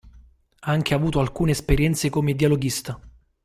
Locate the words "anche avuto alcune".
0.71-1.51